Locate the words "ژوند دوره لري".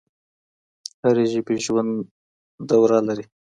1.65-3.25